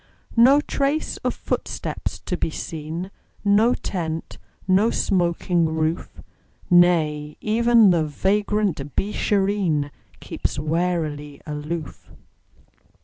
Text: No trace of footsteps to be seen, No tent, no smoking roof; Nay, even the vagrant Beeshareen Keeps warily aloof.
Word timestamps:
No 0.35 0.59
trace 0.61 1.17
of 1.17 1.35
footsteps 1.35 2.17
to 2.21 2.35
be 2.35 2.49
seen, 2.49 3.11
No 3.45 3.75
tent, 3.75 4.39
no 4.67 4.89
smoking 4.89 5.67
roof; 5.67 6.23
Nay, 6.71 7.37
even 7.39 7.91
the 7.91 8.03
vagrant 8.03 8.95
Beeshareen 8.95 9.91
Keeps 10.19 10.57
warily 10.57 11.39
aloof. 11.45 12.09